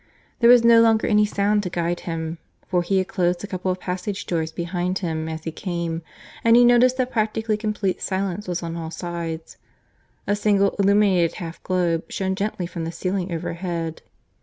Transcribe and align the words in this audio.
There 0.39 0.49
was 0.49 0.63
no 0.63 0.81
longer 0.81 1.05
any 1.05 1.27
sound 1.27 1.61
to 1.61 1.69
guide 1.69 1.99
him, 2.09 2.39
for 2.67 2.81
he 2.81 2.97
had 2.97 3.07
closed 3.07 3.43
a 3.43 3.47
couple 3.47 3.69
of 3.69 3.79
passage 3.79 4.25
doors 4.25 4.51
behind 4.51 4.97
him 4.97 5.29
as 5.29 5.43
he 5.43 5.51
came; 5.51 6.01
and 6.43 6.55
he 6.55 6.65
noticed 6.65 6.97
that 6.97 7.11
practically 7.11 7.55
complete 7.55 8.01
silence 8.01 8.47
was 8.47 8.63
on 8.63 8.75
all 8.75 8.89
sides; 8.89 9.57
a 10.25 10.35
single 10.35 10.73
illuminated 10.79 11.35
half 11.35 11.61
globe 11.61 12.05
shone 12.11 12.33
gently 12.33 12.65
from 12.65 12.83
the 12.83 12.91
ceiling 12.91 13.31
overhead. 13.31 14.01